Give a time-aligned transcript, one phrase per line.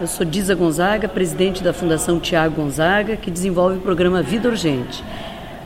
[0.00, 5.04] Eu sou Diza Gonzaga, presidente da Fundação Tiago Gonzaga, que desenvolve o programa Vida Urgente.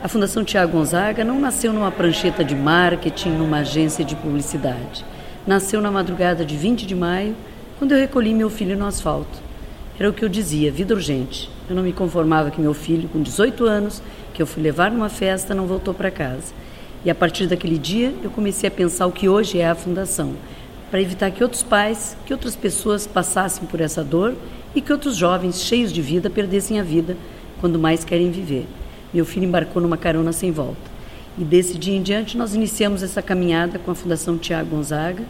[0.03, 5.05] A Fundação Tiago Gonzaga não nasceu numa prancheta de marketing, numa agência de publicidade.
[5.47, 7.33] Nasceu na madrugada de 20 de maio,
[7.79, 9.39] quando eu recolhi meu filho no asfalto.
[9.97, 11.49] Era o que eu dizia, vida urgente.
[11.69, 15.07] Eu não me conformava que meu filho, com 18 anos, que eu fui levar numa
[15.07, 16.53] festa, não voltou para casa.
[17.05, 20.33] E a partir daquele dia, eu comecei a pensar o que hoje é a Fundação
[20.89, 24.35] para evitar que outros pais, que outras pessoas passassem por essa dor
[24.73, 27.17] e que outros jovens cheios de vida perdessem a vida
[27.59, 28.67] quando mais querem viver.
[29.13, 30.95] Meu filho embarcou numa carona sem volta.
[31.37, 35.23] E desse dia em diante nós iniciamos essa caminhada com a Fundação Tiago Gonzaga,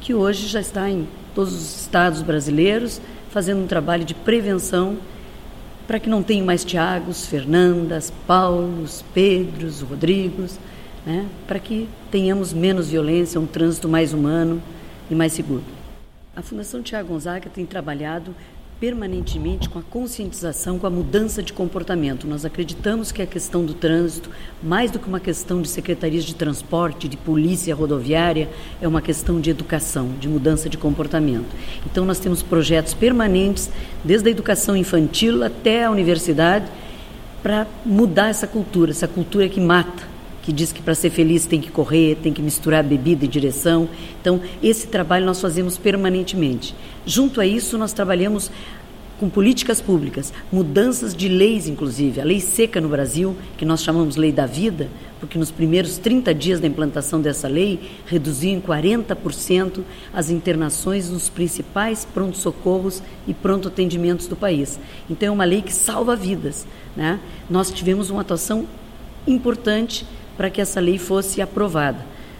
[0.00, 4.96] que hoje já está em todos os estados brasileiros, fazendo um trabalho de prevenção
[5.86, 10.56] para que não tenham mais Tiagos, Fernandas, Paulos, Pedros, Rodrigos,
[11.04, 11.26] né?
[11.48, 14.62] para que tenhamos menos violência, um trânsito mais humano
[15.10, 15.64] e mais seguro.
[16.34, 18.34] A Fundação Tiago Gonzaga tem trabalhado
[18.80, 22.26] permanentemente com a conscientização, com a mudança de comportamento.
[22.26, 24.30] Nós acreditamos que a questão do trânsito,
[24.62, 28.48] mais do que uma questão de secretarias de transporte, de polícia rodoviária,
[28.80, 31.54] é uma questão de educação, de mudança de comportamento.
[31.84, 33.68] Então, nós temos projetos permanentes,
[34.02, 36.64] desde a educação infantil até a universidade,
[37.42, 40.08] para mudar essa cultura, essa cultura que mata
[40.42, 43.88] que diz que para ser feliz tem que correr, tem que misturar bebida e direção.
[44.20, 46.74] Então, esse trabalho nós fazemos permanentemente.
[47.04, 48.50] Junto a isso, nós trabalhamos
[49.20, 52.22] com políticas públicas, mudanças de leis, inclusive.
[52.22, 54.88] A lei seca no Brasil, que nós chamamos Lei da Vida,
[55.20, 61.28] porque nos primeiros 30 dias da implantação dessa lei, reduziu em 40% as internações nos
[61.28, 64.80] principais pronto-socorros e pronto-atendimentos do país.
[65.10, 66.66] Então, é uma lei que salva vidas.
[66.96, 67.20] Né?
[67.50, 68.66] Nós tivemos uma atuação
[69.26, 70.06] importante
[70.40, 71.98] para que essa lei fosse aprovada.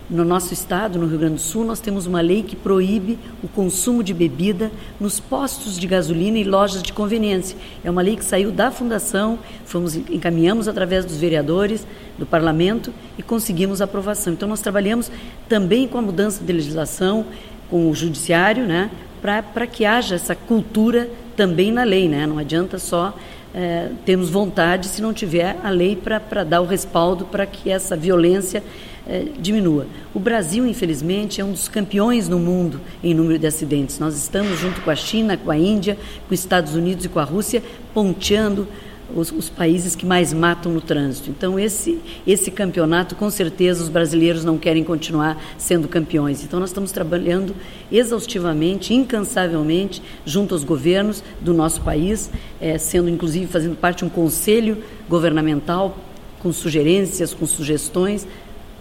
[0.08, 3.48] No nosso estado, no Rio Grande do Sul, nós temos uma lei que proíbe o
[3.48, 7.58] consumo de bebida nos postos de gasolina e lojas de conveniência.
[7.84, 11.86] É uma lei que saiu da fundação, fomos encaminhamos através dos vereadores
[12.18, 14.32] do parlamento e conseguimos aprovação.
[14.32, 15.12] Então nós trabalhamos
[15.46, 17.26] também com a mudança de legislação,
[17.68, 22.26] com o judiciário, né, para que haja essa cultura também na lei, né?
[22.26, 23.14] Não adianta só
[23.54, 27.96] é, temos vontade se não tiver a lei para dar o respaldo para que essa
[27.96, 28.62] violência
[29.06, 29.86] é, diminua.
[30.14, 33.98] O Brasil, infelizmente, é um dos campeões no mundo em número de acidentes.
[33.98, 35.96] Nós estamos, junto com a China, com a Índia,
[36.28, 37.62] com os Estados Unidos e com a Rússia,
[37.92, 38.68] ponteando
[39.14, 41.30] os, os, países que mais matam no trânsito.
[41.30, 46.42] Então, esse, esse campeonato, com certeza, os brasileiros não querem continuar sendo campeões.
[46.42, 47.54] Então, nós estamos trabalhando
[47.90, 54.08] exaustivamente, incansavelmente, junto aos governos do nosso país, é, sendo inclusive fazendo parte de um
[54.08, 54.78] conselho
[55.08, 55.96] governamental
[56.40, 58.26] com sugerências, com sugestões,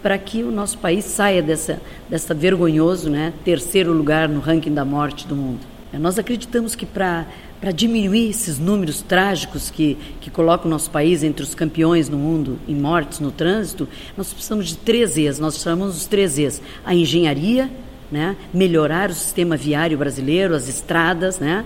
[0.02, 4.84] para que o nosso país saia dessa, dessa vergonhoso né, terceiro lugar no ranking da
[4.84, 5.69] morte do mundo.
[5.92, 7.26] Nós acreditamos que para
[7.74, 12.58] diminuir esses números trágicos que, que colocam o nosso país entre os campeões no mundo
[12.68, 16.62] em mortes no trânsito, nós precisamos de três E's, nós chamamos os três E's.
[16.84, 17.68] A engenharia,
[18.10, 18.36] né?
[18.54, 21.64] melhorar o sistema viário brasileiro, as estradas, né?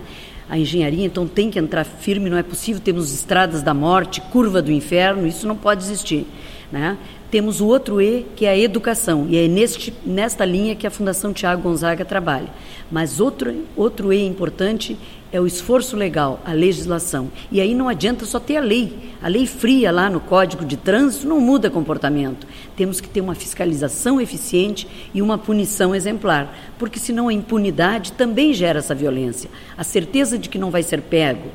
[0.48, 4.60] a engenharia, então tem que entrar firme, não é possível termos estradas da morte, curva
[4.60, 6.26] do inferno, isso não pode existir.
[6.70, 6.96] Né?
[7.30, 10.90] Temos o outro E, que é a educação, e é neste, nesta linha que a
[10.90, 12.48] Fundação Tiago Gonzaga trabalha.
[12.90, 14.96] Mas outro, outro E importante
[15.34, 17.28] é o esforço legal, a legislação.
[17.50, 19.14] E aí não adianta só ter a lei.
[19.20, 22.46] A lei fria lá no Código de Trânsito não muda comportamento.
[22.76, 28.54] Temos que ter uma fiscalização eficiente e uma punição exemplar, porque senão a impunidade também
[28.54, 29.50] gera essa violência.
[29.76, 31.48] A certeza de que não vai ser pego,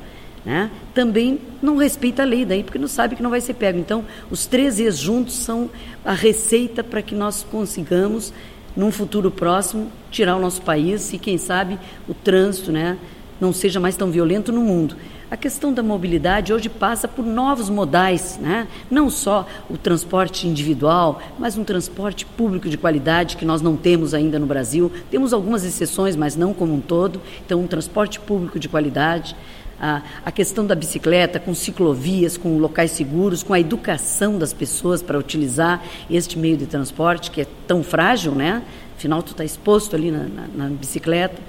[0.50, 0.72] né?
[0.96, 3.78] também não respeita a lei daí, porque não sabe que não vai ser pego.
[3.78, 5.70] Então, os três ex juntos são
[6.04, 8.34] a receita para que nós consigamos,
[8.76, 11.78] num futuro próximo, tirar o nosso país e, quem sabe,
[12.08, 12.98] o trânsito, né?
[13.40, 14.96] não seja mais tão violento no mundo.
[15.30, 18.68] A questão da mobilidade hoje passa por novos modais, né?
[18.90, 24.16] não só o transporte individual, mas um transporte público de qualidade que nós não temos
[24.16, 24.92] ainda no Brasil.
[25.12, 27.22] Temos algumas exceções, mas não como um todo.
[27.46, 29.36] Então, um transporte público de qualidade.
[29.82, 35.02] A, a questão da bicicleta, com ciclovias, com locais seguros, com a educação das pessoas
[35.02, 38.62] para utilizar este meio de transporte que é tão frágil, né?
[38.98, 41.42] Afinal, tu está exposto ali na, na, na bicicleta.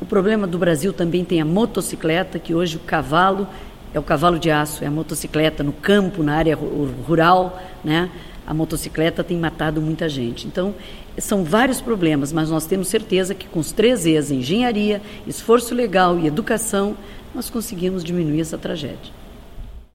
[0.00, 3.46] O problema do Brasil também tem a motocicleta, que hoje o cavalo
[3.92, 6.56] é o cavalo de aço, é a motocicleta no campo, na área
[7.06, 8.10] rural, né?
[8.48, 10.46] A motocicleta tem matado muita gente.
[10.46, 10.74] Então,
[11.18, 16.18] são vários problemas, mas nós temos certeza que com os três E's, engenharia, esforço legal
[16.18, 16.96] e educação,
[17.34, 19.12] nós conseguimos diminuir essa tragédia.